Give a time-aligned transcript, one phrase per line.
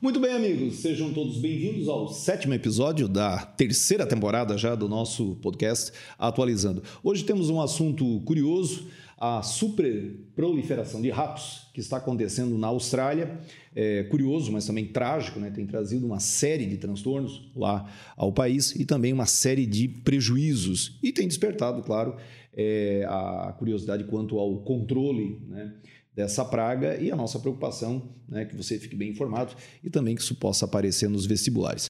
[0.00, 5.36] Muito bem, amigos, sejam todos bem-vindos ao sétimo episódio da terceira temporada já do nosso
[5.36, 6.82] podcast Atualizando.
[7.02, 8.86] Hoje temos um assunto curioso,
[9.16, 13.38] a superproliferação de ratos que está acontecendo na Austrália.
[13.74, 15.50] É curioso, mas também trágico, né?
[15.50, 20.98] tem trazido uma série de transtornos lá ao país e também uma série de prejuízos.
[21.02, 22.16] E tem despertado, claro,
[22.52, 25.72] é, a curiosidade quanto ao controle né?
[26.14, 30.22] Dessa praga e a nossa preocupação né, que você fique bem informado e também que
[30.22, 31.86] isso possa aparecer nos vestibulares.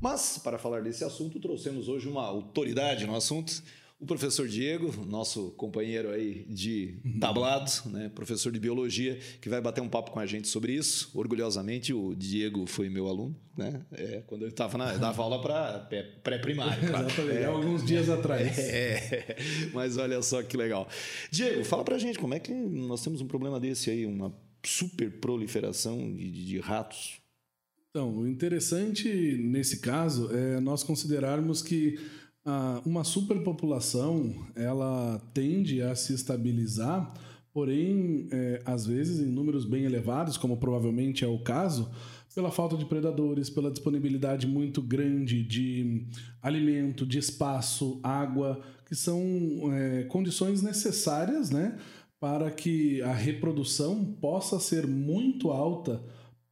[0.00, 3.62] Mas, para falar desse assunto, trouxemos hoje uma autoridade no assunto,
[4.04, 9.80] o professor Diego, nosso companheiro aí de tablado, né, professor de biologia, que vai bater
[9.80, 11.10] um papo com a gente sobre isso.
[11.14, 13.80] Orgulhosamente, o Diego foi meu aluno, né?
[13.92, 15.88] É, quando eu estava na dava aula para
[16.22, 16.84] pré-primário.
[16.84, 18.58] Exatamente, é, alguns dias atrás.
[18.74, 19.36] É,
[19.72, 20.88] mas olha só que legal.
[21.30, 24.34] Diego, fala para a gente como é que nós temos um problema desse aí, uma
[24.64, 27.20] super proliferação de, de ratos.
[27.90, 31.98] Então, o interessante nesse caso é nós considerarmos que
[32.44, 37.14] ah, uma superpopulação ela tende a se estabilizar,
[37.52, 41.90] porém, é, às vezes em números bem elevados, como provavelmente é o caso,
[42.34, 46.06] pela falta de predadores, pela disponibilidade muito grande de
[46.42, 49.22] alimento, de espaço, água, que são
[49.72, 51.78] é, condições necessárias né,
[52.18, 56.02] para que a reprodução possa ser muito alta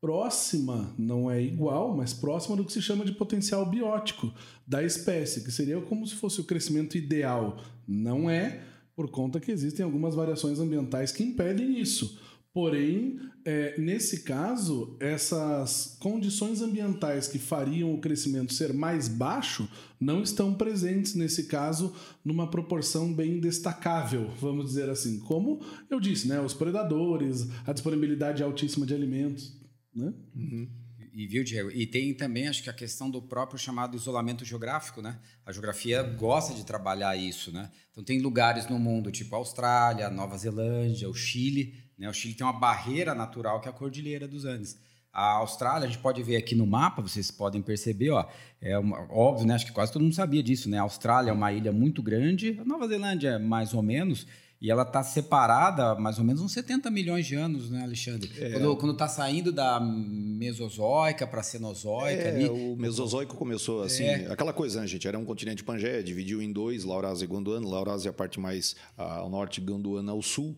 [0.02, 4.34] próxima, não é igual, mas próxima do que se chama de potencial biótico
[4.66, 7.62] da espécie, que seria como se fosse o crescimento ideal.
[7.86, 8.64] Não é,
[8.96, 12.20] por conta que existem algumas variações ambientais que impedem isso.
[12.52, 19.68] Porém, é, nesse caso, essas condições ambientais que fariam o crescimento ser mais baixo
[20.00, 25.20] não estão presentes, nesse caso, numa proporção bem destacável, vamos dizer assim.
[25.20, 29.61] Como eu disse, né, os predadores, a disponibilidade altíssima de alimentos.
[29.94, 30.12] Né?
[30.34, 30.68] Uhum.
[31.14, 31.70] E viu, Diego?
[31.70, 35.18] E tem também, acho que a questão do próprio chamado isolamento geográfico, né?
[35.44, 37.70] A geografia gosta de trabalhar isso, né?
[37.90, 42.08] Então tem lugares no mundo, tipo a Austrália, Nova Zelândia, o Chile, né?
[42.08, 44.78] O Chile tem uma barreira natural que é a Cordilheira dos Andes.
[45.12, 48.26] A Austrália, a gente pode ver aqui no mapa, vocês podem perceber, ó,
[48.58, 49.54] é uma, óbvio, né?
[49.54, 50.78] Acho que quase todo mundo sabia disso, né?
[50.78, 54.26] A Austrália é uma ilha muito grande, a Nova Zelândia mais ou menos,
[54.62, 58.30] e ela está separada mais ou menos uns 70 milhões de anos, né, Alexandre?
[58.38, 58.60] É.
[58.76, 62.22] Quando está saindo da Mesozoica para a Cenozoica.
[62.22, 62.48] É, ali.
[62.48, 64.30] o Mesozoico começou assim, é.
[64.30, 65.08] aquela coisa, né, gente?
[65.08, 67.66] Era um continente Pangeia, dividiu em dois, Laurásia e Gondwana.
[67.68, 70.56] Laurásia é a parte mais ao norte, Gondwana ao sul.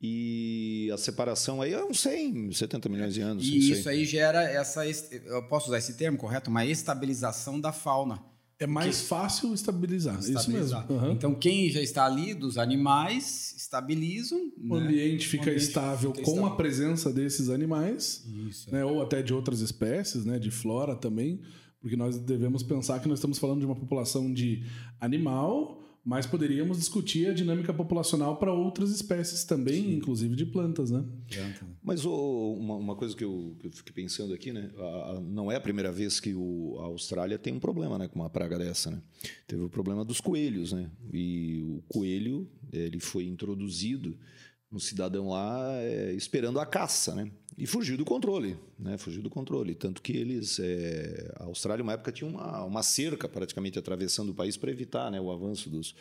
[0.00, 3.44] E a separação aí é uns 100, 70 milhões de anos.
[3.44, 6.48] E isso aí gera essa, eu posso usar esse termo correto?
[6.48, 8.31] Uma estabilização da fauna.
[8.58, 9.06] É mais que...
[9.08, 10.84] fácil estabilizar, estabilizar.
[10.84, 11.06] isso mesmo.
[11.06, 11.12] Uhum.
[11.12, 14.52] Então, quem já está ali dos animais estabilizam.
[14.58, 14.84] O né?
[14.84, 16.52] ambiente fica o ambiente estável fica com estável.
[16.52, 18.84] a presença desses animais, isso, né?
[18.84, 20.38] ou até de outras espécies, né?
[20.38, 21.40] de flora também,
[21.80, 24.64] porque nós devemos pensar que nós estamos falando de uma população de
[25.00, 29.94] animal mas poderíamos discutir a dinâmica populacional para outras espécies também, Sim.
[29.94, 31.04] inclusive de plantas, né?
[31.82, 34.70] Mas oh, uma, uma, coisa que eu, que eu fiquei pensando aqui, né?
[34.76, 38.08] A, a, não é a primeira vez que o, a Austrália tem um problema, né,
[38.08, 39.00] com uma praga dessa, né?
[39.46, 40.90] Teve o problema dos coelhos, né?
[41.12, 44.18] E o coelho ele foi introduzido
[44.72, 47.30] um cidadão lá é, esperando a caça, né?
[47.56, 48.96] E fugiu do controle, né?
[48.96, 49.74] Fugiu do controle.
[49.74, 50.58] Tanto que eles.
[50.58, 55.10] É, a Austrália, uma época, tinha uma, uma cerca praticamente atravessando o país para evitar
[55.10, 55.94] né, o avanço dos,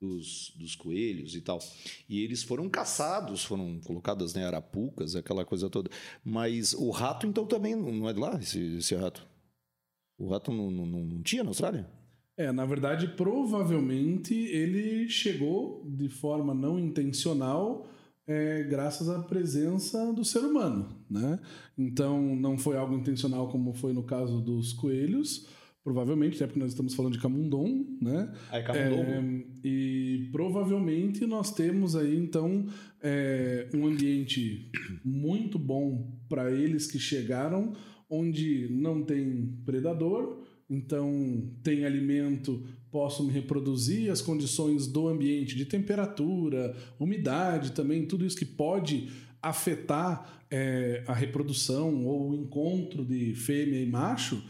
[0.00, 1.58] dos, dos, coelhos e tal.
[2.08, 5.90] E eles foram caçados, foram colocadas né, arapucas, aquela coisa toda.
[6.24, 9.26] Mas o rato, então, também não é de lá, esse, esse rato?
[10.18, 11.88] O rato não, não, não tinha na Austrália?
[12.36, 17.86] É, na verdade, provavelmente ele chegou de forma não intencional
[18.30, 21.40] é, graças à presença do ser humano, né?
[21.76, 25.48] Então, não foi algo intencional como foi no caso dos coelhos,
[25.82, 28.32] provavelmente, até porque nós estamos falando de camundon, né?
[28.52, 29.02] Aí, camundon.
[29.02, 32.66] É, e provavelmente nós temos aí, então,
[33.02, 34.70] é, um ambiente
[35.04, 37.72] muito bom para eles que chegaram,
[38.08, 45.64] onde não tem predador, então tem alimento, posso me reproduzir, as condições do ambiente, de
[45.64, 49.08] temperatura, umidade também, tudo isso que pode
[49.42, 54.42] afetar é, a reprodução ou o encontro de fêmea e macho,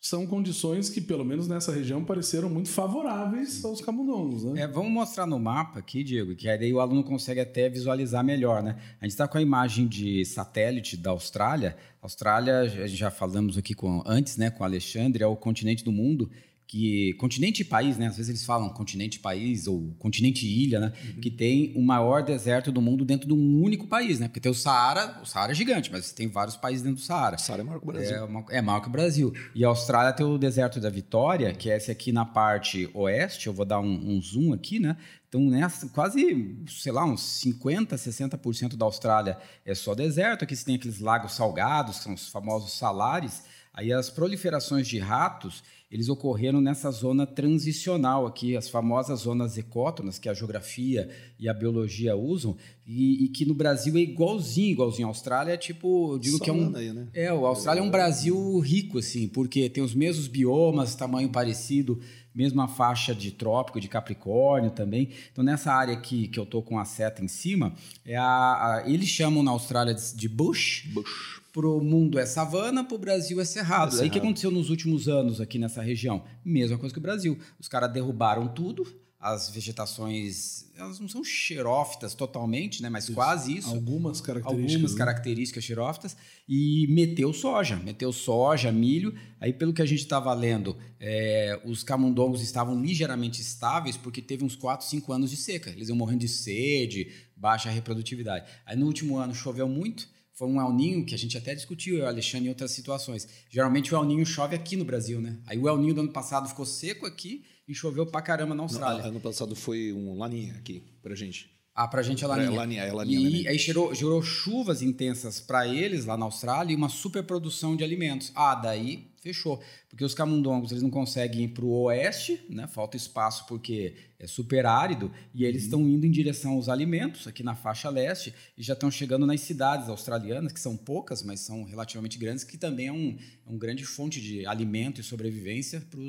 [0.00, 4.44] são condições que, pelo menos nessa região, pareceram muito favoráveis aos camundongos.
[4.44, 4.62] Né?
[4.62, 8.62] É, vamos mostrar no mapa aqui, Diego, que aí o aluno consegue até visualizar melhor.
[8.62, 8.76] Né?
[9.00, 11.76] A gente está com a imagem de satélite da Austrália.
[12.00, 15.90] A Austrália, já falamos aqui com, antes né, com o Alexandre, é o continente do
[15.90, 16.30] mundo
[16.66, 18.08] que continente e país, né?
[18.08, 20.92] Às vezes eles falam continente país ou continente e ilha, né?
[21.04, 21.20] Uhum.
[21.20, 24.26] Que tem o maior deserto do mundo dentro de um único país, né?
[24.26, 27.36] Porque tem o Saara, o Saara é gigante, mas tem vários países dentro do Saara.
[27.36, 28.16] O Saara é maior que o Brasil.
[28.16, 29.32] É, uma, é maior que o Brasil.
[29.54, 33.46] E a Austrália tem o deserto da Vitória, que é esse aqui na parte oeste.
[33.46, 34.96] Eu vou dar um, um zoom aqui, né?
[35.28, 40.42] Então, nessa, quase, sei lá, uns 50%, 60% da Austrália é só deserto.
[40.42, 43.44] Aqui você tem aqueles lagos salgados, que são os famosos salares.
[43.72, 50.18] Aí as proliferações de ratos eles ocorreram nessa zona transicional aqui, as famosas zonas ecótonas
[50.18, 55.06] que a geografia e a biologia usam, e, e que no Brasil é igualzinho, igualzinho.
[55.06, 56.74] A Austrália é tipo, eu digo que é um.
[56.74, 57.06] Aí, né?
[57.14, 62.00] É, a Austrália é um Brasil rico, assim, porque tem os mesmos biomas, tamanho parecido,
[62.36, 65.08] mesma faixa de trópico, de Capricórnio também.
[65.32, 67.72] Então, nessa área aqui que eu tô com a seta em cima,
[68.04, 70.84] é a, a eles chamam na Austrália de, de bush.
[70.92, 73.96] Bush pro mundo é savana, pro Brasil é cerrado.
[73.96, 76.22] É Aí o que aconteceu nos últimos anos aqui nessa região?
[76.44, 77.38] Mesma coisa que o Brasil.
[77.58, 78.86] Os caras derrubaram tudo,
[79.18, 83.14] as vegetações, elas não são xerófitas totalmente, né, mas isso.
[83.14, 83.70] quase isso.
[83.70, 84.74] Algumas características.
[84.74, 84.98] Algumas né?
[84.98, 86.16] características xerófitas
[86.46, 89.14] e meteu soja, meteu soja, milho.
[89.40, 94.44] Aí pelo que a gente estava lendo, é, os camundongos estavam ligeiramente estáveis porque teve
[94.44, 95.70] uns 4, 5 anos de seca.
[95.70, 98.46] Eles iam morrendo de sede, baixa reprodutividade.
[98.66, 101.96] Aí no último ano choveu muito, foi um El Ninho que a gente até discutiu,
[101.96, 103.26] eu, Alexandre, em outras situações.
[103.48, 105.38] Geralmente o El Ninho chove aqui no Brasil, né?
[105.46, 108.62] Aí o El Ninho do ano passado ficou seco aqui e choveu pra caramba na
[108.62, 109.02] Austrália.
[109.02, 111.50] No, ano passado foi um Laninha aqui pra gente.
[111.74, 112.48] Ah, pra gente é Laninha.
[112.48, 113.20] É, Laninha, é Laninha.
[113.20, 113.50] E Laninha.
[113.50, 118.32] aí gerou, gerou chuvas intensas para eles lá na Austrália e uma superprodução de alimentos.
[118.34, 119.62] Ah, daí fechou.
[119.88, 122.66] Porque os camundongos eles não conseguem ir para o oeste, né?
[122.66, 125.66] falta espaço porque é super árido, e eles uhum.
[125.66, 129.42] estão indo em direção aos alimentos, aqui na faixa leste, e já estão chegando nas
[129.42, 133.58] cidades australianas, que são poucas, mas são relativamente grandes, que também é um, é um
[133.58, 136.00] grande fonte de alimento e sobrevivência para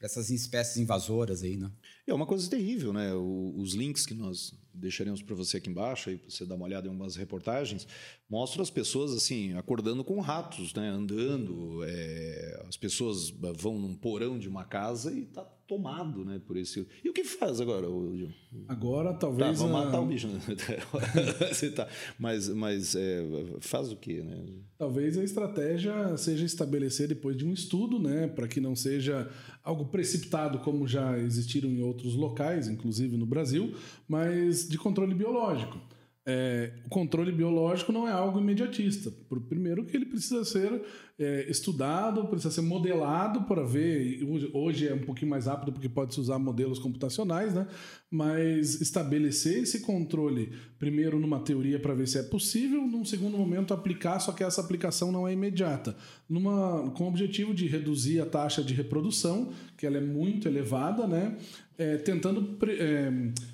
[0.00, 1.70] essas espécies invasoras aí, né?
[2.06, 3.14] É uma coisa terrível, né?
[3.14, 6.66] O, os links que nós deixaremos para você aqui embaixo, aí para você dar uma
[6.66, 7.86] olhada em algumas reportagens,
[8.28, 10.88] mostram as pessoas assim acordando com ratos, né?
[10.88, 16.40] Andando, é, as pessoas vão num porão de uma casa e tá tomado, né?
[16.46, 16.86] Por esse.
[17.04, 18.28] E o que faz agora, o
[18.68, 19.58] Agora talvez.
[19.58, 20.28] Tá, vamos matar o bicho.
[20.28, 20.40] Né?
[21.52, 23.22] você tá, mas, mas é,
[23.60, 24.44] faz o quê, né?
[24.78, 28.28] Talvez a estratégia seja estabelecer depois de um estudo, né?
[28.28, 29.28] Para que não seja
[29.62, 33.74] algo precipitado como já existiram em outros locais, inclusive no Brasil,
[34.08, 35.78] mas de controle biológico.
[36.28, 39.12] É, o controle biológico não é algo imediatista.
[39.48, 40.82] Primeiro que ele precisa ser
[41.16, 44.26] é, estudado, precisa ser modelado para ver.
[44.52, 47.68] Hoje é um pouquinho mais rápido porque pode-se usar modelos computacionais, né?
[48.10, 53.72] Mas estabelecer esse controle, primeiro numa teoria para ver se é possível, num segundo momento
[53.72, 55.96] aplicar, só que essa aplicação não é imediata.
[56.28, 61.06] Numa, com o objetivo de reduzir a taxa de reprodução, que ela é muito elevada,
[61.06, 61.36] né?
[61.78, 63.12] É, tentando é,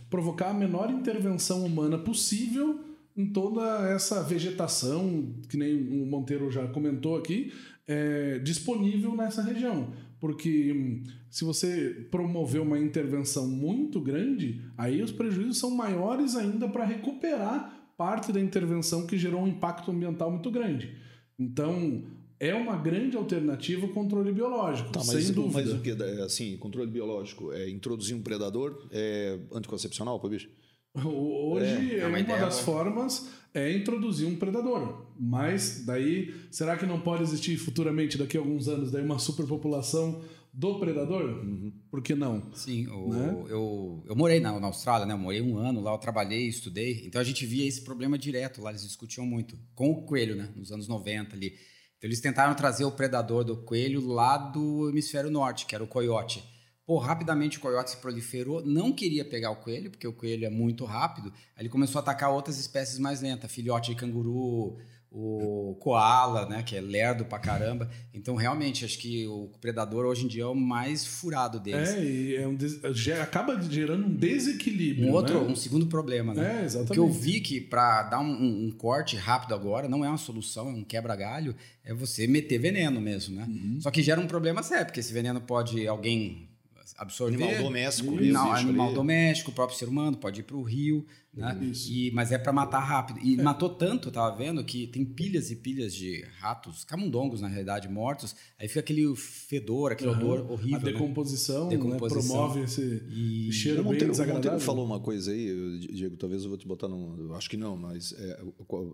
[0.09, 2.81] provocar a menor intervenção humana possível
[3.17, 7.53] em toda essa vegetação, que nem o Monteiro já comentou aqui,
[7.87, 9.93] é, disponível nessa região.
[10.21, 16.69] Porque hum, se você promover uma intervenção muito grande, aí os prejuízos são maiores ainda
[16.69, 20.97] para recuperar parte da intervenção que gerou um impacto ambiental muito grande.
[21.39, 22.05] Então,
[22.43, 25.63] é uma grande alternativa ao controle biológico, tá, mas, sem dúvida.
[25.63, 25.93] Mas o que?
[26.23, 30.51] Assim, controle biológico é introduzir um predador é anticoncepcional para bicho?
[30.93, 35.07] Hoje, é, é uma, uma das formas é introduzir um predador.
[35.17, 40.21] Mas daí, será que não pode existir futuramente, daqui a alguns anos, daí uma superpopulação
[40.53, 41.45] do predador?
[41.45, 41.73] Uhum.
[41.93, 42.53] Por que não?
[42.55, 43.45] Sim, o, né?
[43.51, 45.15] eu, eu morei na, na Austrália, né?
[45.15, 47.05] Eu morei um ano lá, eu trabalhei, estudei.
[47.07, 49.57] Então a gente via esse problema direto lá, eles discutiam muito.
[49.77, 50.53] Com o coelho, né?
[50.57, 51.55] Nos anos 90 ali.
[52.03, 55.87] Então eles tentaram trazer o predador do coelho lá do hemisfério norte, que era o
[55.87, 56.43] coiote.
[56.85, 60.51] Pô, rapidamente o coiote se proliferou, não queria pegar o coelho, porque o coelho é
[60.51, 61.33] muito rápido.
[61.55, 64.79] Aí ele começou a atacar outras espécies mais lentas, filhote de canguru,
[65.15, 67.91] o koala, né, que é lerdo pra caramba.
[68.15, 71.91] Então, realmente, acho que o predador hoje em dia é o mais furado deles.
[71.91, 72.81] É, e é um des...
[73.21, 75.09] acaba gerando um desequilíbrio.
[75.09, 75.53] Um outro, né?
[75.53, 76.63] um segundo problema, né?
[76.63, 76.93] É, exatamente.
[76.93, 80.17] O que eu vi que para dar um, um, corte rápido agora não é uma
[80.17, 81.55] solução, é um quebra-galho,
[81.85, 83.47] é você meter veneno mesmo, né?
[83.47, 83.79] Uhum.
[83.83, 86.49] Só que gera um problema sério, porque esse veneno pode alguém
[86.97, 87.45] absorver.
[87.45, 88.11] Animal doméstico.
[88.13, 91.59] Não, animal doméstico, o próprio ser humano pode ir para o rio, né?
[91.89, 93.19] E, mas é para matar rápido.
[93.23, 93.43] E é.
[93.43, 97.89] matou tanto, eu tava vendo, que tem pilhas e pilhas de ratos, camundongos, na realidade,
[97.89, 98.37] mortos.
[98.61, 100.17] Aí fica aquele fedor, aquele uhum.
[100.17, 100.77] odor horrível.
[100.77, 100.93] A né?
[100.93, 101.77] decomposição, né?
[101.77, 102.23] decomposição.
[102.23, 102.29] Né?
[102.29, 103.51] promove esse e...
[103.51, 104.33] cheiro bem desagradável.
[104.33, 107.35] O Monteiro falou uma coisa aí, Diego, talvez eu vou te botar no...
[107.35, 108.39] Acho que não, mas é,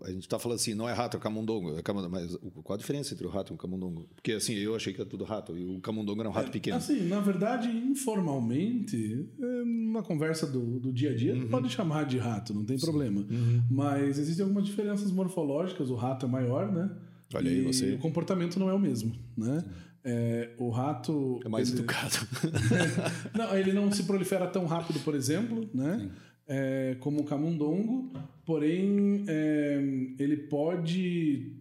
[0.03, 1.77] a gente está falando assim, não é rato, é camundongo.
[1.77, 4.07] É camundongo mas qual a diferença entre o rato e o camundongo?
[4.15, 6.51] Porque assim, eu achei que era tudo rato, e o camundongo era um rato é,
[6.51, 6.77] pequeno.
[6.77, 9.27] Assim, na verdade, informalmente,
[9.91, 11.49] na conversa do, do dia a dia, uhum.
[11.49, 12.85] pode chamar de rato rato, não tem Sim.
[12.85, 13.21] problema.
[13.21, 13.63] Uhum.
[13.69, 16.89] Mas existem algumas diferenças morfológicas, o rato é maior, né?
[17.33, 17.93] Olha aí, você.
[17.93, 19.63] o comportamento não é o mesmo, né?
[20.03, 21.39] É, o rato.
[21.45, 21.79] É mais ele...
[21.79, 22.15] educado.
[23.35, 26.09] não, ele não se prolifera tão rápido, por exemplo, né?
[26.47, 28.11] É, como o camundongo,
[28.45, 29.77] porém é,
[30.17, 31.55] ele pode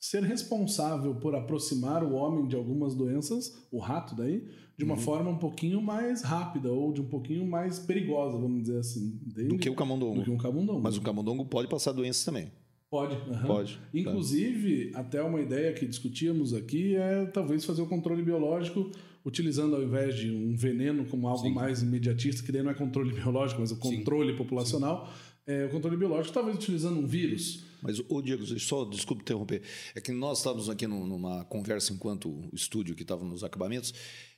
[0.00, 4.48] ser responsável por aproximar o homem de algumas doenças, o rato daí,
[4.82, 5.00] de uma uhum.
[5.00, 9.20] forma um pouquinho mais rápida ou de um pouquinho mais perigosa, vamos dizer assim.
[9.24, 9.48] Entende?
[9.48, 10.16] Do que o camundongo.
[10.16, 10.80] Do que um camundongo.
[10.80, 12.50] Mas o camundongo pode passar doenças também.
[12.90, 13.14] Pode.
[13.14, 13.46] Uhum.
[13.46, 13.78] Pode.
[13.94, 15.00] Inclusive, tá.
[15.00, 18.90] até uma ideia que discutíamos aqui é talvez fazer o controle biológico
[19.24, 21.54] utilizando ao invés de um veneno como algo Sim.
[21.54, 24.38] mais imediatista, que daí não é controle biológico, mas o controle Sim.
[24.38, 25.06] populacional.
[25.06, 27.64] Sim é, o controle biológico, talvez utilizando um vírus.
[27.82, 29.62] Mas, ô Diego, só desculpe interromper.
[29.94, 33.92] É que nós estávamos aqui numa conversa enquanto o estúdio que estava nos acabamentos.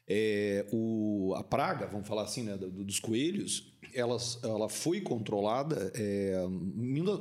[0.07, 6.47] É, o, a praga, vamos falar assim, né, dos coelhos, elas, ela foi controlada é,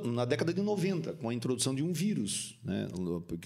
[0.04, 2.88] na década de 90, com a introdução de um vírus, né,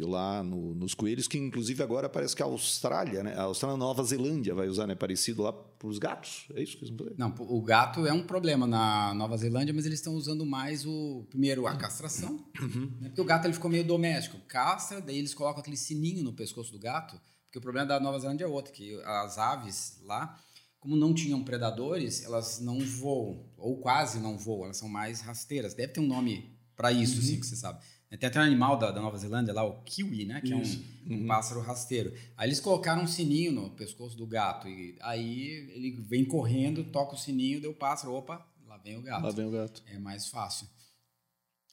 [0.01, 4.03] lá no, nos coelhos, que inclusive agora parece que a Austrália, né, a Austrália Nova
[4.03, 6.47] Zelândia vai usar, né, parecido lá para os gatos.
[6.55, 7.19] É isso que eles vão fazer?
[7.19, 11.25] Não, o gato é um problema na Nova Zelândia, mas eles estão usando mais o
[11.29, 12.91] primeiro a castração, uhum.
[13.01, 16.33] né, porque o gato ele ficou meio doméstico, castra, daí eles colocam aquele sininho no
[16.33, 17.21] pescoço do gato
[17.59, 20.41] porque o problema da Nova Zelândia é outro, que as aves lá,
[20.79, 25.75] como não tinham predadores, elas não voam, ou quase não voam, elas são mais rasteiras.
[25.75, 27.23] Deve ter um nome para isso, uhum.
[27.23, 27.81] sim, que você sabe.
[28.19, 30.41] Tem até um animal da, da, Nova Zelândia lá, o kiwi, né?
[30.41, 30.83] Que isso.
[31.05, 31.27] é um, um uhum.
[31.27, 32.15] pássaro rasteiro.
[32.39, 34.67] Aí eles colocaram um sininho no pescoço do gato.
[34.67, 39.03] E aí ele vem correndo, toca o sininho, deu o pássaro, opa, lá vem o
[39.03, 39.25] gato.
[39.25, 39.83] Lá vem o gato.
[39.87, 40.67] É mais fácil.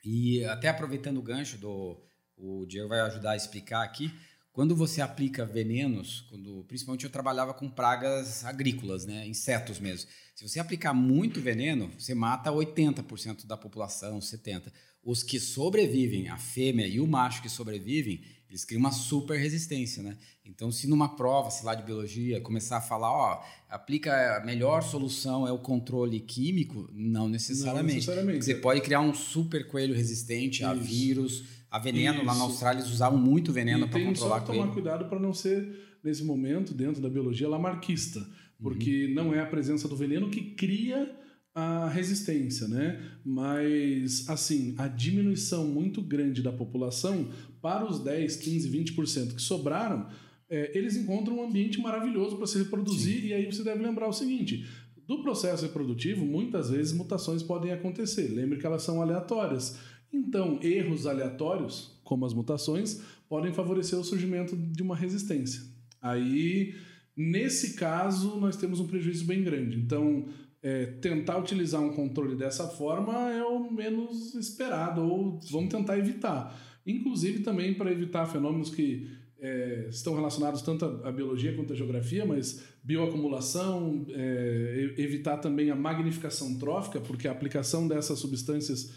[0.04, 2.02] E até aproveitando o gancho do.
[2.36, 4.14] O Diego vai ajudar a explicar aqui.
[4.56, 10.10] Quando você aplica venenos, quando, principalmente eu trabalhava com pragas agrícolas, né, insetos mesmo.
[10.34, 14.72] Se você aplicar muito veneno, você mata 80% da população, 70%.
[15.04, 20.02] Os que sobrevivem, a fêmea e o macho que sobrevivem, eles criam uma super resistência,
[20.02, 20.18] né?
[20.46, 24.82] Então, se numa prova, sei lá, de biologia, começar a falar, ó, aplica a melhor
[24.82, 27.88] solução é o controle químico, não necessariamente.
[27.88, 28.46] Não necessariamente.
[28.46, 30.66] Você pode criar um super coelho resistente Isso.
[30.66, 31.44] a vírus,
[31.76, 32.20] a veneno.
[32.20, 32.26] Isso.
[32.26, 35.98] Lá na Austrália eles usavam muito veneno para controlar só tomar cuidado para não ser,
[36.02, 38.26] nesse momento, dentro da biologia, lamarquista.
[38.58, 39.14] Porque uhum.
[39.14, 41.14] não é a presença do veneno que cria
[41.54, 43.02] a resistência, né?
[43.26, 47.28] Mas, assim, a diminuição muito grande da população
[47.62, 50.08] para os 10, 15, 20% que sobraram,
[50.50, 53.22] é, eles encontram um ambiente maravilhoso para se reproduzir.
[53.22, 53.28] Sim.
[53.28, 54.66] E aí você deve lembrar o seguinte:
[55.06, 58.28] do processo reprodutivo, muitas vezes mutações podem acontecer.
[58.30, 59.78] Lembre que elas são aleatórias.
[60.16, 65.62] Então, erros aleatórios, como as mutações, podem favorecer o surgimento de uma resistência.
[66.02, 66.74] Aí,
[67.16, 69.78] nesse caso, nós temos um prejuízo bem grande.
[69.78, 70.26] Então,
[70.64, 76.58] é, tentar utilizar um controle dessa forma é o menos esperado, ou vamos tentar evitar.
[76.88, 79.08] Inclusive também para evitar fenômenos que
[79.40, 85.76] é, estão relacionados tanto à biologia quanto à geografia, mas bioacumulação, é, evitar também a
[85.76, 88.92] magnificação trófica, porque a aplicação dessas substâncias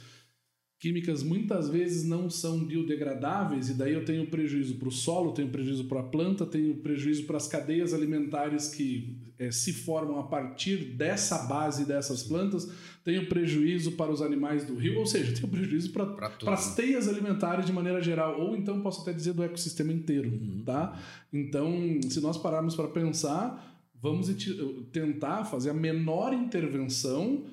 [0.79, 5.49] químicas muitas vezes não são biodegradáveis, e daí eu tenho prejuízo para o solo, tenho
[5.49, 10.23] prejuízo para a planta, tenho prejuízo para as cadeias alimentares que é, se formam a
[10.23, 12.71] partir dessa base dessas plantas,
[13.05, 17.67] tenho prejuízo para os animais do rio, ou seja, tenho prejuízo para as teias alimentares
[17.67, 20.31] de maneira geral, ou então posso até dizer do ecossistema inteiro.
[20.31, 20.63] Uhum.
[20.65, 20.97] Tá?
[21.33, 24.29] Então, se nós pararmos para pensar, vamos
[24.93, 27.45] tentar fazer a menor intervenção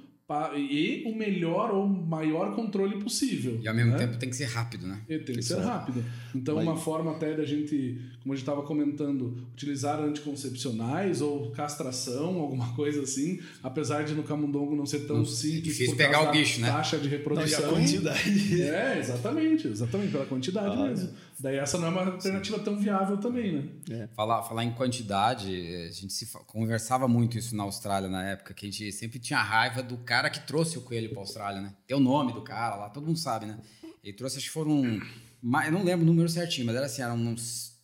[0.55, 3.59] e o melhor ou maior controle possível.
[3.61, 3.97] E ao mesmo né?
[3.99, 4.99] tempo tem que ser rápido, né?
[5.07, 6.03] E tem que ser rápido.
[6.33, 6.65] Então, Mas...
[6.65, 12.73] uma forma até da gente, como a gente estava comentando, utilizar anticoncepcionais ou castração, alguma
[12.75, 15.59] coisa assim, apesar de no camundongo não ser tão não, simples.
[15.59, 16.71] É difícil pegar o bicho, né?
[16.71, 17.61] Taxa de reprodução.
[17.61, 18.61] Não, e a quantidade.
[18.63, 21.09] É, exatamente, exatamente, pela quantidade ah, mesmo.
[21.09, 21.34] É.
[21.39, 22.63] Daí essa não é uma alternativa Sim.
[22.63, 23.69] tão viável também, né?
[23.89, 24.07] É.
[24.15, 25.49] Falar, falar em quantidade,
[25.87, 29.41] a gente se conversava muito isso na Austrália na época, que a gente sempre tinha
[29.41, 31.73] raiva do cara que trouxe o coelho para a Austrália, né?
[31.85, 33.59] Tem o nome do cara lá, todo mundo sabe, né?
[34.03, 34.83] Ele trouxe, acho que foram.
[34.83, 37.75] Eu não lembro o número certinho, mas era assim, eram uns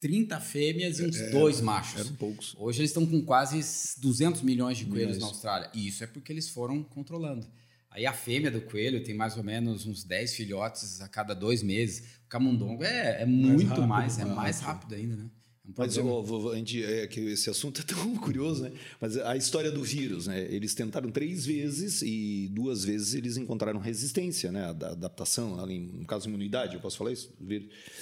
[0.00, 2.00] 30 fêmeas e uns é, dois machos.
[2.00, 2.54] Eram poucos.
[2.58, 3.60] Hoje eles estão com quase
[4.00, 5.20] 200 milhões de coelhos milhões.
[5.20, 5.70] na Austrália.
[5.72, 7.46] E isso é porque eles foram controlando.
[7.94, 11.62] Aí a fêmea do coelho tem mais ou menos uns 10 filhotes a cada dois
[11.62, 12.18] meses.
[12.24, 15.30] O camundongo é, é muito mais, rápido, mais é mais rápido ainda, né?
[15.76, 18.72] Mas ó, a gente, é que esse assunto é tão curioso, né?
[19.00, 20.40] Mas a história do vírus, né?
[20.50, 24.64] Eles tentaram três vezes e duas vezes eles encontraram resistência, né?
[24.64, 27.32] A adaptação, ali, no caso imunidade, eu posso falar isso?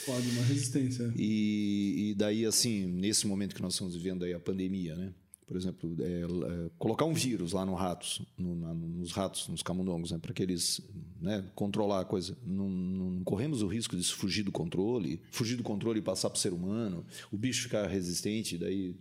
[0.06, 1.12] Pode, uma resistência.
[1.16, 5.12] E, e daí, assim, nesse momento que nós estamos vivendo aí a pandemia, né?
[5.50, 9.64] Por exemplo, é, é, colocar um vírus lá no ratos, no, na, nos ratos, nos
[9.64, 10.80] camundongos, né, para que eles
[11.21, 12.38] né, controlar a coisa.
[12.47, 16.37] Não, não, corremos o risco de fugir do controle, fugir do controle e passar para
[16.37, 18.95] o ser humano, o bicho ficar resistente, daí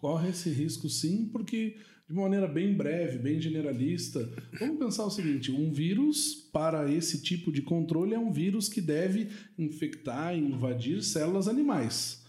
[0.00, 1.76] corre esse risco sim, porque
[2.08, 4.28] de maneira bem breve, bem generalista,
[4.58, 8.80] vamos pensar o seguinte: um vírus para esse tipo de controle é um vírus que
[8.80, 12.21] deve infectar invadir células animais.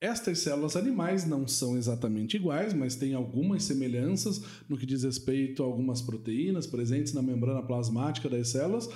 [0.00, 5.62] Estas células animais não são exatamente iguais, mas têm algumas semelhanças no que diz respeito
[5.62, 8.88] a algumas proteínas presentes na membrana plasmática das células,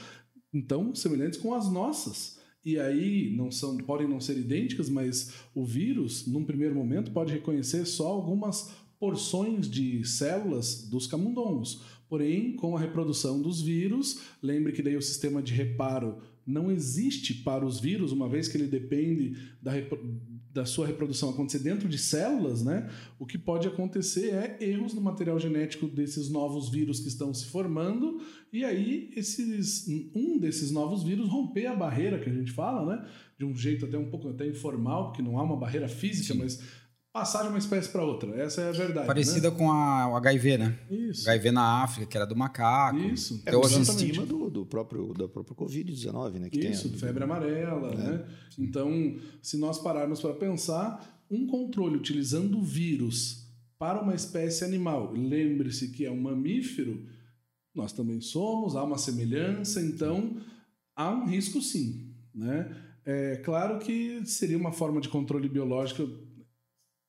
[0.52, 2.38] então semelhantes com as nossas.
[2.64, 7.34] E aí não são, podem não ser idênticas, mas o vírus, num primeiro momento, pode
[7.34, 11.82] reconhecer só algumas porções de células dos camundongos.
[12.14, 17.35] Porém, com a reprodução dos vírus, lembre que daí o sistema de reparo não existe
[17.35, 19.73] para os vírus, uma vez que ele depende da,
[20.52, 22.88] da sua reprodução acontecer dentro de células, né?
[23.18, 27.47] O que pode acontecer é erros no material genético desses novos vírus que estão se
[27.47, 28.21] formando,
[28.52, 33.09] e aí esses, um desses novos vírus romper a barreira que a gente fala, né?
[33.37, 36.38] De um jeito até um pouco até informal, porque não há uma barreira física, Sim.
[36.38, 36.62] mas
[37.14, 38.35] passar de uma espécie para outra.
[38.42, 39.06] Essa é a verdade.
[39.06, 39.56] Parecida né?
[39.56, 40.76] com a, o HIV, né?
[40.90, 41.30] Isso.
[41.30, 42.99] HIV na África, que era do macaco.
[42.99, 43.40] Isso.
[43.47, 46.50] É o sistema do, do próprio da própria Covid-19, né?
[46.50, 47.97] Que Isso, tem, febre amarela, é.
[47.97, 48.26] né?
[48.59, 55.92] Então, se nós pararmos para pensar, um controle utilizando vírus para uma espécie animal, lembre-se
[55.92, 57.06] que é um mamífero,
[57.73, 60.37] nós também somos, há uma semelhança, então
[60.97, 62.76] há um risco sim, né?
[63.06, 66.09] É claro que seria uma forma de controle biológico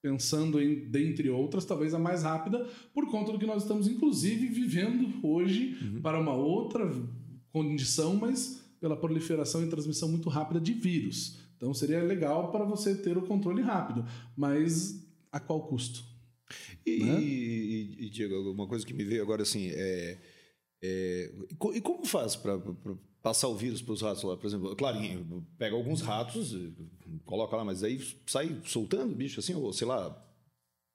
[0.05, 4.45] pensando em, dentre outras, talvez a mais rápida, por conta do que nós estamos, inclusive,
[4.50, 6.00] vivendo hoje uhum.
[6.00, 6.88] para uma outra
[7.51, 11.39] condição, mas pela proliferação e transmissão muito rápida de vírus.
[11.57, 14.05] Então seria legal para você ter o controle rápido,
[14.38, 16.03] mas a qual custo?
[16.85, 17.19] E, né?
[17.19, 20.20] e, e Diego, uma coisa que me veio agora assim é,
[20.83, 21.33] é
[21.74, 22.61] e como faz para
[23.25, 25.00] passar o vírus para os ratos lá, por exemplo, claro,
[25.57, 26.55] pega alguns ratos,
[27.25, 30.16] coloca lá, mas aí sai soltando o bicho assim, ou sei lá,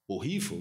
[0.07, 0.55] o rifa,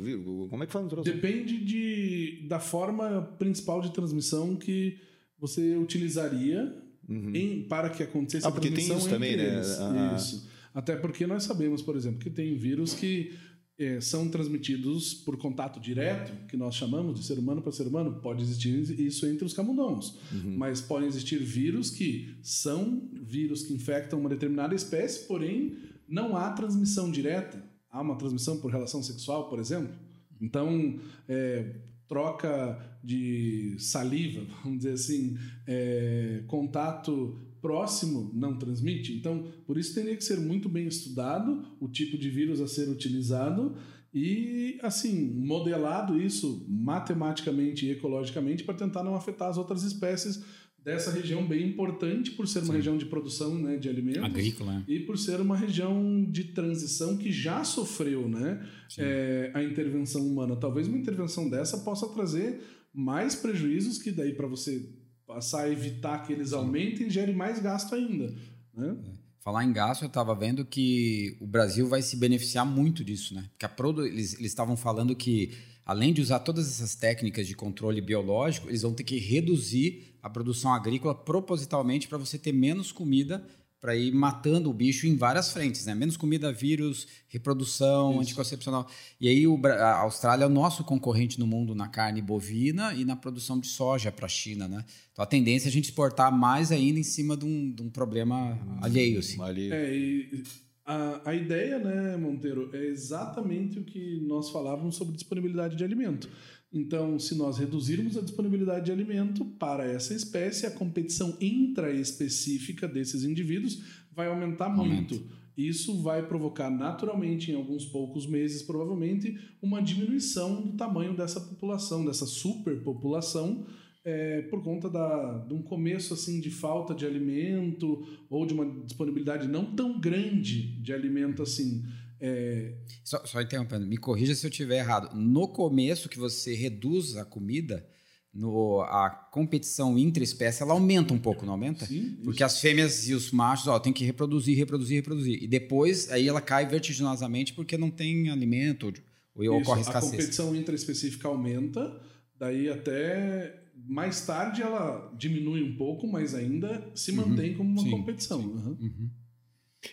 [0.49, 1.13] como é que faz no troço?
[1.13, 4.97] Depende de, da forma principal de transmissão que
[5.37, 6.75] você utilizaria
[7.07, 7.35] uhum.
[7.35, 9.61] em, para que acontecesse ah, porque a transmissão tem isso também, né?
[9.79, 10.15] Ah.
[10.17, 10.49] Isso.
[10.73, 13.37] Até porque nós sabemos, por exemplo, que tem vírus que
[13.79, 18.19] é, são transmitidos por contato direto, que nós chamamos de ser humano para ser humano,
[18.21, 20.17] pode existir isso entre os camundongos.
[20.33, 20.57] Uhum.
[20.57, 26.51] Mas podem existir vírus que são vírus que infectam uma determinada espécie, porém não há
[26.51, 27.63] transmissão direta.
[27.89, 29.95] Há uma transmissão por relação sexual, por exemplo.
[30.41, 39.13] Então, é, troca de saliva, vamos dizer assim, é, contato próximo não transmite.
[39.13, 42.89] Então, por isso teria que ser muito bem estudado o tipo de vírus a ser
[42.89, 43.75] utilizado
[44.13, 50.43] e, assim, modelado isso matematicamente e ecologicamente para tentar não afetar as outras espécies
[50.83, 52.73] dessa região bem importante por ser uma Sim.
[52.73, 57.31] região de produção né, de alimentos agrícola e por ser uma região de transição que
[57.31, 58.65] já sofreu né,
[58.97, 60.55] é, a intervenção humana.
[60.55, 62.61] Talvez uma intervenção dessa possa trazer
[62.93, 64.89] mais prejuízos que daí para você
[65.29, 68.33] passar a evitar que eles aumentem, gere mais gasto ainda.
[68.73, 68.97] Né?
[68.99, 69.19] É.
[69.41, 73.45] Falar em gasto, eu estava vendo que o Brasil vai se beneficiar muito disso, né?
[73.51, 78.01] Porque a Prodo, eles estavam falando que, além de usar todas essas técnicas de controle
[78.01, 83.45] biológico, eles vão ter que reduzir a produção agrícola propositalmente para você ter menos comida
[83.81, 85.95] para ir matando o bicho em várias frentes, né?
[85.95, 88.21] Menos comida, vírus, reprodução, Isso.
[88.21, 88.89] anticoncepcional.
[89.19, 93.05] E aí o, a Austrália é o nosso concorrente no mundo na carne bovina e
[93.05, 94.83] na produção de soja para a China, né?
[95.13, 97.89] Então a tendência é a gente exportar mais ainda em cima de um, de um
[97.89, 99.37] problema hum, alheio, assim.
[99.71, 100.43] É, e
[100.85, 106.27] a, a ideia, né, Monteiro, é exatamente o que nós falávamos sobre disponibilidade de alimento.
[106.71, 113.23] Então, se nós reduzirmos a disponibilidade de alimento para essa espécie, a competição intraespecífica desses
[113.23, 115.15] indivíduos vai aumentar Aumenta.
[115.15, 115.39] muito.
[115.57, 122.05] Isso vai provocar naturalmente, em alguns poucos meses, provavelmente, uma diminuição do tamanho dessa população,
[122.05, 123.65] dessa superpopulação,
[124.05, 128.65] é, por conta da, de um começo assim de falta de alimento ou de uma
[128.85, 131.83] disponibilidade não tão grande de alimento assim.
[132.21, 132.75] É...
[133.03, 135.15] Só, só interrompendo, me corrija se eu estiver errado.
[135.15, 137.85] No começo que você reduz a comida,
[138.33, 141.85] no, a competição intraespécie ela aumenta um pouco, não aumenta?
[141.85, 145.41] Sim, Porque as fêmeas e os machos ó, tem que reproduzir, reproduzir, reproduzir.
[145.41, 148.93] E depois aí ela cai vertiginosamente porque não tem alimento
[149.35, 150.13] ou, ou ocorre escassez.
[150.13, 151.99] A competição intraespecífica aumenta,
[152.37, 157.27] daí até mais tarde ela diminui um pouco, mas ainda se uhum.
[157.27, 157.57] mantém uhum.
[157.57, 158.41] como uma sim, competição.
[158.41, 158.47] Sim.
[158.47, 158.77] Uhum.
[158.79, 159.09] Uhum.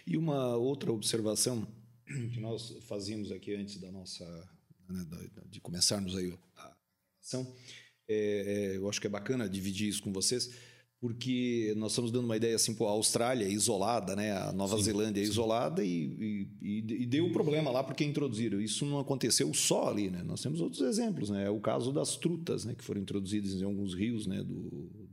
[0.07, 1.67] E uma outra observação
[2.33, 4.25] que nós fazíamos aqui antes da nossa
[4.89, 5.07] né,
[5.51, 6.77] de começarmos aí a
[7.21, 7.55] ação
[8.09, 10.51] é, é, eu acho que é bacana dividir isso com vocês,
[11.01, 14.33] porque nós estamos dando uma ideia assim, pô, a Austrália é isolada, né?
[14.33, 15.31] a Nova sim, Zelândia é sim.
[15.31, 18.61] isolada e, e, e, deu problema lá porque introduziram.
[18.61, 20.23] Isso não aconteceu só ali, né?
[20.23, 21.47] Nós temos outros exemplos, né?
[21.47, 22.75] É o caso das trutas, né?
[22.75, 24.43] Que foram introduzidas em alguns rios, né?
[24.43, 25.06] Do,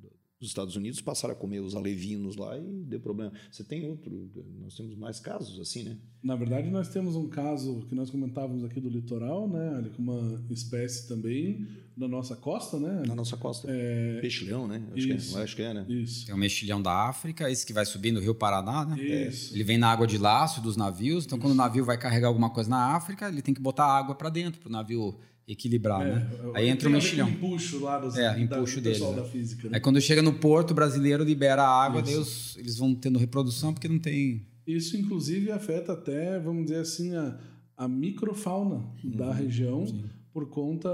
[0.44, 3.32] dos Estados Unidos passaram a comer os alevinos lá e deu problema.
[3.50, 4.30] Você tem outro,
[4.60, 5.98] nós temos mais casos assim, né?
[6.22, 9.76] Na verdade, nós temos um caso que nós comentávamos aqui do litoral, né?
[9.78, 13.04] Ali com uma espécie também na nossa costa, né?
[13.08, 13.68] Na nossa costa.
[13.70, 14.20] É...
[14.20, 14.84] Peixe-leão, né?
[14.94, 15.34] Acho Isso.
[15.34, 15.86] que, é, acho que é, né?
[15.88, 16.30] Isso.
[16.30, 19.02] É o mexilhão da África, esse que vai subindo o Rio Paraná, né?
[19.02, 19.56] Isso.
[19.56, 21.46] Ele vem na água de laço dos navios, então Isso.
[21.46, 24.30] quando o navio vai carregar alguma coisa na África, ele tem que botar água para
[24.30, 25.16] dentro para o navio
[25.48, 26.32] equilibrar, é, né?
[26.54, 27.30] Aí entra o mexilhão.
[27.30, 29.22] empuxo lá dos, é, empuxo da, dele, pessoal né?
[29.22, 29.70] da física.
[29.70, 29.76] Né?
[29.76, 33.74] Aí quando chega no porto, o brasileiro libera a água, os, eles vão tendo reprodução
[33.74, 34.46] porque não tem...
[34.66, 37.38] Isso, inclusive, afeta até, vamos dizer assim, a,
[37.76, 40.04] a microfauna uhum, da região sim.
[40.32, 40.90] por conta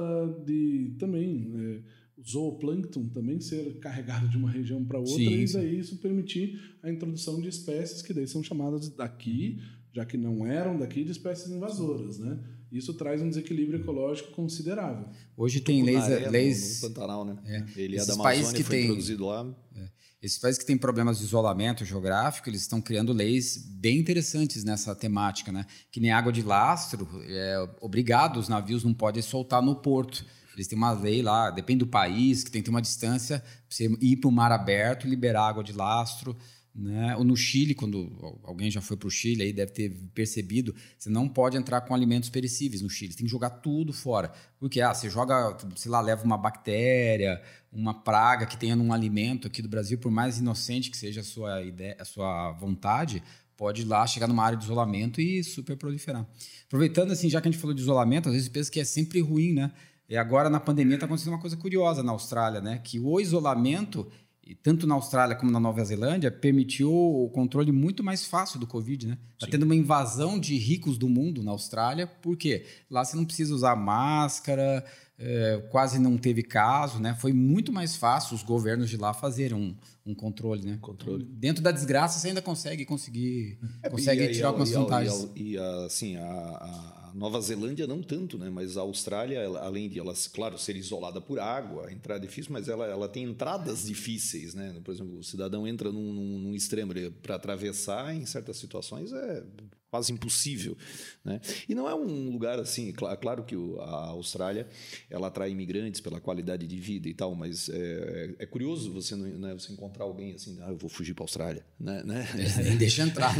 [0.46, 1.54] de também...
[1.56, 5.80] É, o zooplâncton também ser carregado de uma região para outra sim, e daí sim.
[5.80, 9.62] isso permitir a introdução de espécies que daí são chamadas daqui,
[9.94, 12.38] já que não eram daqui, de espécies invasoras, né?
[12.72, 15.08] Isso traz um desequilíbrio ecológico considerável.
[15.36, 16.82] Hoje tem leis, leis...
[16.82, 17.38] No, Pantanal, né?
[17.46, 17.66] É.
[17.82, 19.48] Ele é da Amazônia, que foi tem, introduzido lá.
[19.76, 19.90] É.
[20.22, 24.94] Esses países que têm problemas de isolamento geográfico, eles estão criando leis bem interessantes nessa
[24.94, 25.66] temática, né?
[25.92, 30.26] Que nem água de lastro, é obrigado, os navios não podem soltar no porto.
[30.54, 33.48] Eles têm uma lei lá, depende do país, que tem que ter uma distância para
[33.70, 36.36] você ir para o mar aberto e liberar água de lastro.
[36.74, 37.16] Né?
[37.18, 41.10] Ou no Chile, quando alguém já foi para o Chile, aí deve ter percebido, você
[41.10, 44.32] não pode entrar com alimentos perecíveis no Chile, você tem que jogar tudo fora.
[44.60, 49.48] Porque ah, você joga, sei lá, leva uma bactéria, uma praga que tenha num alimento
[49.48, 53.24] aqui do Brasil, por mais inocente que seja a sua, ideia, a sua vontade,
[53.58, 56.26] pode ir lá chegar numa área de isolamento e super proliferar.
[56.66, 59.20] Aproveitando, assim, já que a gente falou de isolamento, às vezes pensa que é sempre
[59.20, 59.72] ruim, né?
[60.08, 62.80] E agora na pandemia está acontecendo uma coisa curiosa na Austrália, né?
[62.82, 64.10] Que o isolamento
[64.56, 69.08] tanto na Austrália como na Nova Zelândia, permitiu o controle muito mais fácil do Covid,
[69.08, 69.18] né?
[69.34, 72.66] Está tendo uma invasão de ricos do mundo na Austrália, por quê?
[72.90, 74.84] Lá você não precisa usar máscara,
[75.18, 77.16] é, quase não teve caso, né?
[77.20, 80.78] Foi muito mais fácil os governos de lá fazerem um, um controle, né?
[80.82, 81.26] Controle.
[81.26, 85.30] Dentro da desgraça você ainda consegue conseguir, é, consegue e, tirar e, algumas e, vantagens.
[85.36, 88.50] E, assim, a, a a Nova Zelândia não tanto, né?
[88.50, 92.68] Mas a Austrália, além de ela, claro, ser isolada por água, entrar é difícil, mas
[92.68, 94.80] ela, ela tem entradas difíceis, né?
[94.84, 99.44] Por exemplo, o cidadão entra num, num, num extremo para atravessar, em certas situações é
[99.90, 100.78] quase impossível,
[101.24, 101.42] né?
[101.68, 104.68] E não é um lugar assim, claro que a Austrália
[105.10, 109.54] ela atrai imigrantes pela qualidade de vida e tal, mas é, é curioso você né,
[109.54, 112.04] você encontrar alguém assim, ah, eu vou fugir para a Austrália, né?
[112.04, 112.28] né?
[112.64, 113.36] Nem deixa entrar.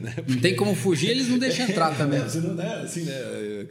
[0.00, 0.14] Né?
[0.26, 2.20] não tem como fugir, eles não deixam entrar também.
[2.20, 2.74] Você não, né?
[2.82, 3.14] Assim, né?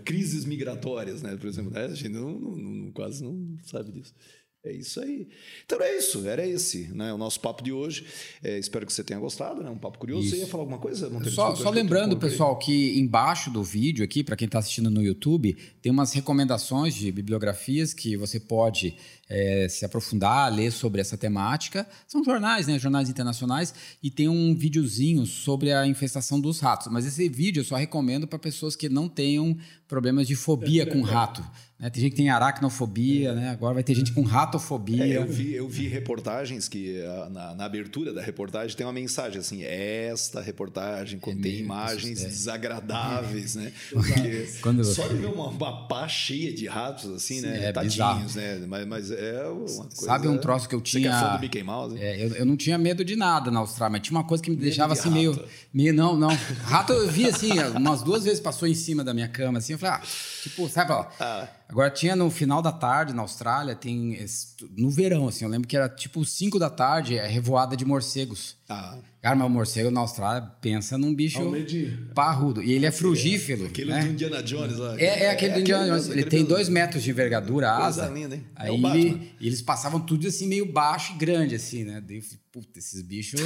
[0.03, 1.35] Crises migratórias, né?
[1.37, 1.85] Por exemplo, né?
[1.85, 4.13] a gente não, não, não, quase não sabe disso.
[4.61, 5.25] É isso aí.
[5.65, 8.05] Então é isso, era esse né, o nosso papo de hoje.
[8.43, 9.69] É, espero que você tenha gostado, né?
[9.69, 10.27] Um papo curioso.
[10.27, 10.35] Isso.
[10.35, 11.09] Você ia falar alguma coisa?
[11.09, 11.33] Monteiro?
[11.33, 15.55] Só, só lembrando, pessoal, que embaixo do vídeo aqui, para quem está assistindo no YouTube,
[15.81, 18.97] tem umas recomendações de bibliografias que você pode
[19.29, 21.87] é, se aprofundar, ler sobre essa temática.
[22.05, 22.77] São jornais, né?
[22.77, 23.73] Jornais internacionais.
[24.03, 26.87] E tem um videozinho sobre a infestação dos ratos.
[26.91, 31.01] Mas esse vídeo eu só recomendo para pessoas que não tenham problemas de fobia com
[31.01, 31.41] rato.
[31.79, 31.89] Né?
[31.89, 33.49] Tem gente que tem aracnofobia, né?
[33.51, 35.05] agora vai ter gente com ratofobia.
[35.05, 38.91] É, eu, vi, eu vi reportagens que ah, na, na, abertura da reportagem tem uma
[38.91, 42.27] mensagem assim: esta reportagem contém é imagens é.
[42.27, 43.71] desagradáveis, né?
[43.89, 44.83] Porque Quando...
[44.83, 47.67] só de ver uma, uma pá cheia de ratos, assim, Sim, né?
[47.67, 48.59] É Tadinhos, né?
[48.67, 49.89] Mas, mas, é uma coisa.
[49.93, 51.11] Sabe um troço que eu tinha.
[51.11, 51.97] Você que é do Mickey Mouse?
[51.97, 54.49] É, eu, eu não tinha medo de nada na Austrália, mas tinha uma coisa que
[54.49, 55.41] me medo deixava de assim meio,
[55.73, 55.93] meio.
[55.93, 56.29] Não, não.
[56.63, 59.79] Rato eu vi assim, umas duas vezes passou em cima da minha cama, assim, eu
[59.79, 60.01] falei, ah,
[60.43, 61.05] tipo, sabe, ó.
[61.19, 61.47] Ah.
[61.69, 64.17] Agora tinha no final da tarde na Austrália, tem
[64.75, 68.57] no verão assim, eu lembro que era tipo 5 da tarde, é revoada de morcegos.
[68.69, 68.97] Ah.
[69.21, 71.39] Cara, mas o morcego na Austrália pensa num bicho
[72.15, 72.63] parrudo.
[72.63, 73.65] E ele é frugífero.
[73.65, 74.03] Aquele né?
[74.03, 74.97] do Indiana Jones lá.
[74.97, 76.07] É, é aquele do Indiana Jones.
[76.07, 78.13] Ele tem dois metros de envergadura, a Coisa asa.
[78.13, 78.43] linda, hein?
[78.57, 79.01] É Aí o Batman.
[79.01, 82.01] ele- e eles passavam tudo assim, meio baixo e grande, assim, né?
[82.05, 83.41] Daí eu falei, puta, esses bichos.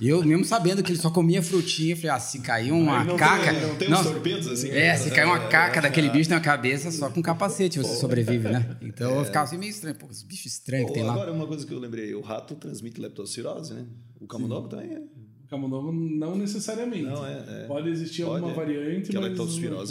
[0.00, 2.98] E eu, mesmo sabendo que ele só comia frutinha, eu falei, ah, se cair uma
[3.02, 3.52] não tem- caca.
[3.52, 4.70] não tem uns torpedos assim?
[4.70, 8.76] É, se cair uma caca daquele bicho na cabeça, só com capacete você sobrevive, né?
[8.80, 9.96] Então eu ficava assim meio estranho.
[9.96, 11.14] Pô, esse bicho estranho que tem lá.
[11.14, 13.84] agora, uma coisa que eu lembrei: o rato transmite leptospirose, né?
[14.26, 15.02] O camundongo também é.
[15.48, 17.04] Camundongo não necessariamente.
[17.04, 17.66] Não, é- é.
[17.68, 18.56] Pode existir Pode, alguma é.
[18.56, 19.38] variante, a mas...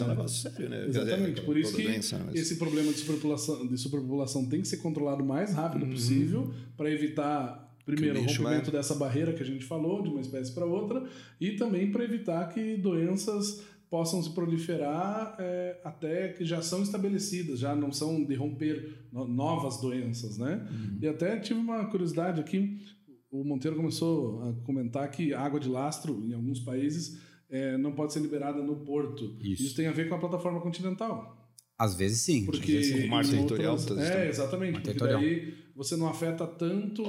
[0.02, 0.86] é um negócio sério, né?
[0.86, 1.41] Exatamente.
[1.41, 2.21] Por isso que doença?
[2.26, 6.54] Mas- esse problema de superpopulação, de superpopulação tem que ser controlado o mais rápido possível
[6.76, 8.28] para evitar, primeiro, o Uhum.
[8.28, 11.06] rompimento vai- dessa barreira que a gente falou, de uma espécie para outra,
[11.39, 17.60] e também para evitar que doenças possam se proliferar é, até que já são estabelecidas,
[17.60, 20.67] já não são de romper no- novas doenças, né?
[20.69, 20.98] Uhum.
[21.02, 22.78] E até tive uma curiosidade aqui,
[23.32, 28.14] o Monteiro começou a comentar que água de lastro, em alguns países, é, não pode
[28.14, 29.36] ser liberada no porto.
[29.42, 29.76] Isso.
[29.76, 31.44] tem a ver com a plataforma continental.
[31.78, 32.46] Às vezes sim.
[32.46, 33.06] Porque às vezes sim.
[33.06, 34.74] o mar territorial, outras- É, exatamente.
[34.74, 37.04] Mar Porque daí você não afeta tanto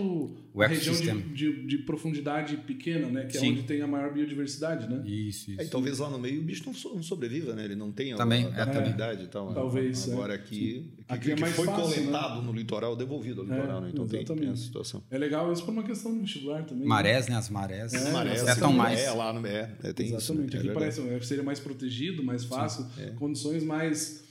[0.53, 3.27] O a região de, de, de profundidade pequena, né?
[3.27, 3.53] Que é Sim.
[3.53, 5.05] onde tem a maior biodiversidade, né?
[5.07, 5.61] Isso, isso.
[5.61, 7.65] É, e talvez lá no meio o bicho não, so- não sobreviva, né?
[7.65, 9.51] Ele não tenha Também, a é, adaptabilidade e tal.
[9.51, 9.55] né?
[9.55, 10.13] Talvez, é.
[10.13, 13.81] Agora aqui, que, Aqui é que mais foi fácil, coletado no litoral, devolvido ao litoral,
[13.83, 13.91] né?
[13.93, 14.53] Então tem, tem exatamente.
[14.55, 15.05] essa situação.
[15.13, 16.83] É legal isso por uma questão de vestibular também.
[16.83, 16.89] né?
[16.89, 17.37] Marés, né?
[17.37, 17.95] As marés.
[17.95, 18.99] É, Maré, afetam assim, mais.
[18.99, 20.17] É, lá no é, é, tem isso.
[20.17, 20.55] Exatamente.
[20.57, 20.57] né?
[20.57, 23.11] É Aqui parece seria mais protegido, mais fácil, é.
[23.11, 24.26] condições mais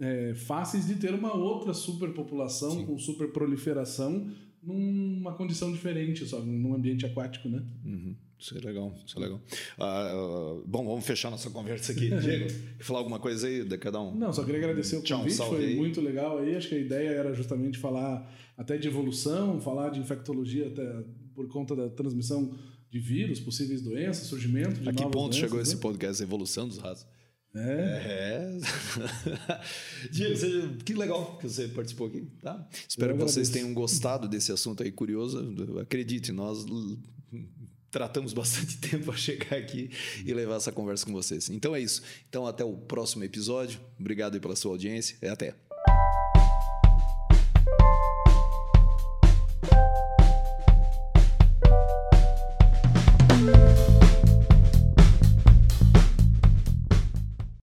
[0.00, 4.30] é, fáceis de ter uma outra superpopulação com superproliferação
[4.62, 7.64] numa condição diferente, só num ambiente aquático, né?
[7.84, 8.16] Uhum.
[8.38, 9.40] Isso é legal, isso é legal.
[9.78, 12.10] Ah, bom, vamos fechar nossa conversa aqui.
[12.20, 14.14] Diego, quer falar alguma coisa aí de cada um?
[14.14, 15.76] Não, só queria agradecer o Tchau, convite, foi aí.
[15.76, 16.54] muito legal aí.
[16.54, 21.04] Acho que a ideia era justamente falar até de evolução, falar de infectologia até
[21.34, 22.52] por conta da transmissão
[22.90, 25.62] de vírus, possíveis doenças, surgimento de A que ponto doenças, chegou né?
[25.62, 27.06] esse podcast, Evolução dos Ratos?
[27.56, 28.58] É, É.
[30.10, 32.68] Diego, que legal que você participou aqui, tá?
[32.88, 35.54] Espero que vocês tenham gostado desse assunto aí curioso.
[35.80, 36.66] Acredite, nós
[37.90, 39.90] tratamos bastante tempo a chegar aqui
[40.24, 41.48] e levar essa conversa com vocês.
[41.48, 42.02] Então é isso.
[42.28, 43.80] Então até o próximo episódio.
[43.98, 45.54] Obrigado pela sua audiência e até.